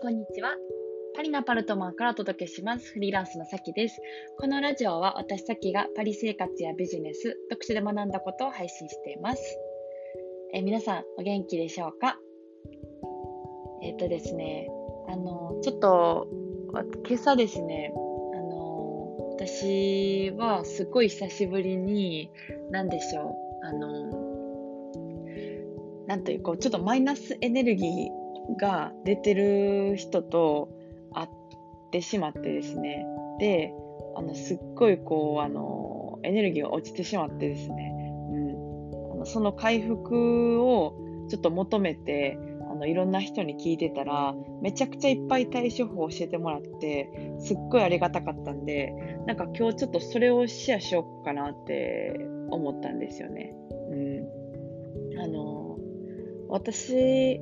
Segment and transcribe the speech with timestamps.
[0.00, 0.54] こんにちは。
[1.16, 2.92] パリのパルトマンからお届けします。
[2.92, 4.00] フリーランスのさきです。
[4.38, 9.58] このラジオは私さきがパリ生活やビジネス、読書で学んだことを配信しています。
[10.54, 12.16] え皆さん、お元気でしょうか？
[13.82, 14.68] えっ、とですね、
[15.08, 16.28] あの、ちょっと、
[17.04, 17.96] 今朝ですね、あ
[18.40, 22.30] の、私はすごい久しぶりに、
[22.70, 24.28] なんでしょう、あの、
[26.06, 30.68] なんというか、ちょっとマイナスエネルギーが出てる人と
[31.12, 31.28] 会っ
[31.92, 33.04] てしまってですね、
[33.38, 33.72] で、
[34.16, 37.92] あのすっごいこう、あの、エネルギーが落ちてしまってですね、
[38.30, 40.94] うん、あのその回復を
[41.28, 42.38] ちょっと求めて、
[42.70, 48.92] あのいろんな人に聞いてたら、めちゃくちゃいっぱい対処法を教えてもらって、すっごいありがたかったんで、
[49.26, 52.18] なんか今日ちょっとそれをシェアしようかなって
[52.50, 53.54] 思ったんですよね。
[53.90, 53.96] う
[55.16, 55.20] ん。
[55.20, 55.78] あの、
[56.48, 57.38] 私、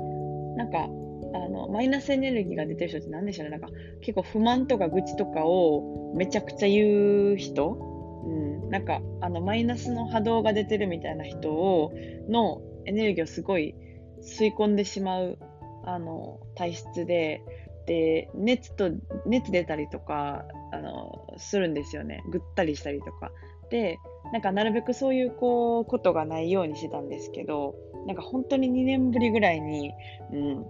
[0.57, 0.89] なんか、
[1.35, 3.51] あの、マイナスエネルギーが出てる人って何でしょうね。
[3.51, 3.69] なんか、
[4.01, 7.79] 結構不満とか愚痴とかをめちゃくちゃ言う人
[8.27, 8.71] うん。
[8.71, 11.93] なんか、あの、マイナスの波動が出てるみたいな人を、
[12.29, 13.75] のエネルギーをすごい
[14.23, 15.39] 吸い込んでしまう、
[15.85, 17.43] あの、体質で、
[17.87, 18.91] で、熱と、
[19.27, 22.23] 熱出たりとか、あの、するんですよね。
[22.31, 23.31] ぐったりしたりとか。
[23.71, 23.99] で、
[24.33, 27.75] なんかなるべくそういうこう、ことがないようにしてたんですけど、
[28.07, 29.93] なんか本当に2年ぶりぐらいに、
[30.33, 30.67] うん、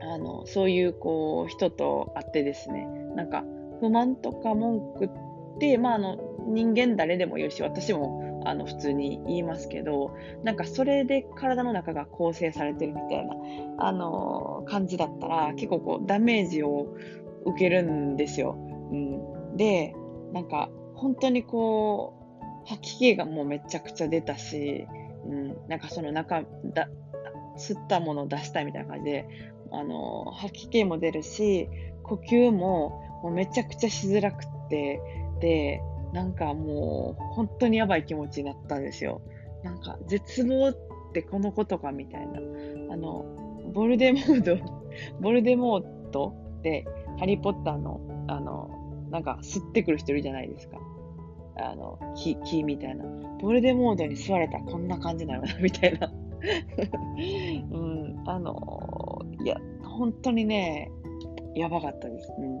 [0.00, 3.44] あのそういうこう人と会ってですね、なんか
[3.80, 5.08] 不満とか文句っ
[5.60, 13.34] て、まあ、あの人間誰でも言うし、私もあの普通に言いますけど、なんかそれで体の中が構成されてるみたいな、
[13.78, 16.94] あの感じだったら、結構こうダメージを
[17.44, 18.56] 受けるんですよ。
[18.90, 19.94] うん、で、
[20.32, 22.23] なんか本当にこう、
[22.66, 24.86] 吐き気がもうめちゃくちゃ出たし、
[25.26, 26.88] うん、なんかその中だ
[27.56, 29.26] 吸ったものを出したいみたいな感じで
[29.70, 31.68] あの吐き気も出るし
[32.02, 35.00] 呼吸ももうめちゃくちゃしづらくって
[35.40, 35.80] で
[36.12, 39.20] なんかもう本当にやばい気持ちになったんですよ。
[39.64, 40.76] なんか絶望っ
[41.12, 42.38] てこのことかみたいな。
[42.92, 43.24] あの
[43.72, 44.56] ボルデモード
[45.20, 46.84] ボルデモートで
[47.18, 48.70] ハリー・ポッターのあの
[49.10, 50.78] なんか吸ってくる人いるじゃないですか。
[51.56, 53.04] あの、木、木みたいな。
[53.40, 56.12] ボルデモードに座れたらこんな感じなのな、 みたいな。
[57.72, 60.90] うん、あの、いや、本当にね、
[61.54, 62.32] やばかったです。
[62.38, 62.58] うん。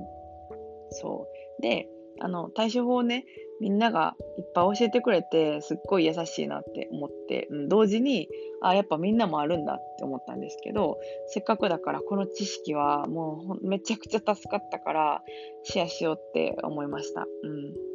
[0.90, 1.26] そ
[1.58, 1.62] う。
[1.62, 1.88] で、
[2.20, 3.24] あの、対処法をね、
[3.60, 8.28] みんながいっぱい教えてくれて、すっごい優しいなって思って、うん、同時に、
[8.60, 15.22] あ、やっぱみんなもあるんだって思ったんですけど、せっかくだからこの知識はもうめちゃくちゃ助かったから、
[15.62, 17.22] シェアしようって思いました。
[17.22, 17.93] うん。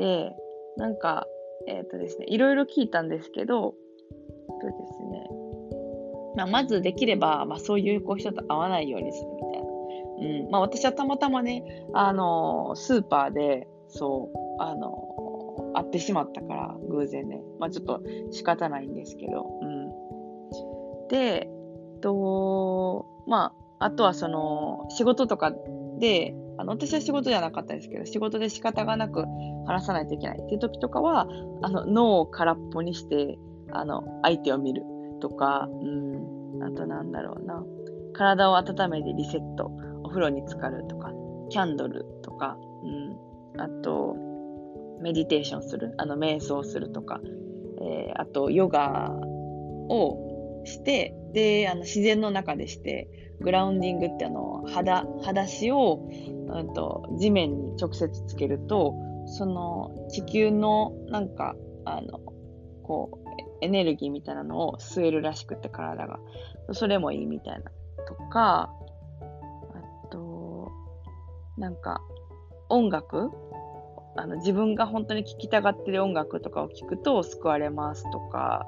[0.00, 0.34] で、
[0.78, 1.26] なんか、
[1.68, 3.74] えっ、ー、とですね、いろいろ聞いたんですけど、
[4.48, 5.30] そうですね、
[6.36, 9.68] まあ、まずできれば、まあ、そういうこう人と会わないようにするみたいな。
[10.42, 17.42] うんまあ、私はたまたまね、あのスーパーで、そう、あの会ってしまったから、偶然ね。
[17.58, 19.46] まあ、ちょっと仕方ないんですけど。
[19.60, 21.08] うん。
[21.08, 21.50] で、
[22.00, 25.52] と、まあ、あとはその、仕事とか
[25.98, 29.24] で、あの私は仕事じゃなかったですけど、仕事で仕方がなく
[29.66, 31.26] 話さないといけないっていう時とかは、
[31.62, 33.38] あの脳を空っぽにして、
[33.72, 34.82] あの相手を見る
[35.20, 35.84] とか、う
[36.58, 37.64] ん、あとなんだろうな、
[38.12, 39.70] 体を温めてリセット、
[40.04, 41.12] お風呂に浸かるとか、
[41.48, 44.16] キャンドルとか、うん、あと、
[45.00, 47.20] メディテーションする、あの瞑想するとか、
[47.80, 49.10] えー、あとヨガ
[49.88, 50.29] を
[50.64, 53.08] して、で、あの自然の中でして、
[53.40, 56.08] グラウンディングってあの、肌、裸足を、
[56.48, 58.94] うんと、地面に直接つけると、
[59.26, 61.54] その地球のなんか、
[61.84, 62.18] あの、
[62.82, 63.30] こう、
[63.62, 66.18] エネルギーみたいなのを吸えるらしくて体が。
[66.72, 67.70] それもいいみたいな。
[68.06, 68.72] とか、
[69.74, 70.70] あと、
[71.56, 72.00] なんか、
[72.68, 73.30] 音楽
[74.16, 78.66] あの自分が本当に聴きたがってる音楽とかを聴くと救われますとか、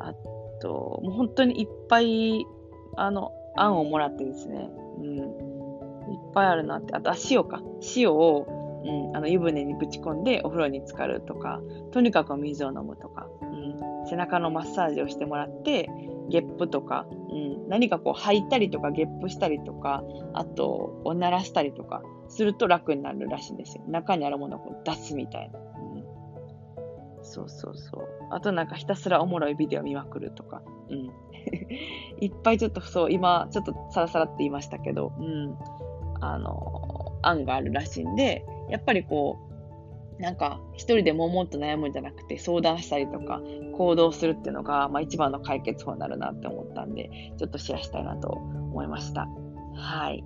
[0.00, 0.12] あ
[0.60, 2.46] と、もう本当にいっぱい、
[2.96, 5.26] あの、案をもらってですね、うん、いっ
[6.34, 7.62] ぱいあるなって、あと、あ、塩か。
[7.96, 8.46] 塩を、
[8.84, 11.60] うん、あの湯船にぶち込んでお風呂に浸かるとか、
[11.90, 13.44] とにかく水を飲むとか、う
[14.04, 15.90] ん、背中のマッサージをしてもらって、
[16.28, 20.04] ゲップとか、うん、何かこう吐いたりとかゲップしたりとか、
[20.34, 23.84] あと、おならしたりとかすると楽になるらしいんですよ。
[23.88, 25.58] 中にあるものをこう出すみたいな。
[27.26, 28.08] そうそうそう。
[28.30, 30.62] あとなんかひたすらおもろいビデオ見まくるとか。
[30.88, 31.10] うん。
[32.20, 35.56] いっぱいちょっとそう、今ちょっとサラサラって言いましたけど、うん。
[36.20, 39.46] あの、案があるらしいんで、やっぱりこう
[40.18, 43.40] なんか一人でももっと悩むんじゃなくて相談したりとか
[43.76, 49.28] 行動するっていうのが、まあ、一番の解決法になるなって思ったんで、ちょっとシェアしたいなと思いました。
[49.74, 50.24] はい。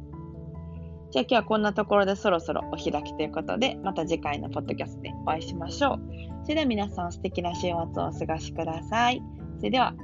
[1.10, 6.00] じゃあ今日はこんなところでそろそろお開きということで、また次回のポッドキャストでお会いしましょう。
[6.44, 9.20] それでは皆さん素敵な週末をお過ごしください。
[9.58, 9.94] それでは。